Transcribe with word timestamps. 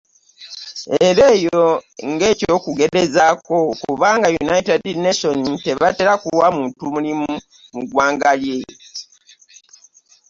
Era 1.07 1.23
eyo 1.35 1.61
nga 2.11 2.25
eky'okugezerezaako, 2.33 3.57
kubanga 3.81 4.27
United 4.43 4.81
Nations 5.05 5.61
tebatera 5.65 6.13
kuwa 6.23 6.47
muntu 6.57 6.83
mulimu 6.93 7.29
mu 7.73 7.81
ggwanga 7.85 8.29
lye. 8.41 8.59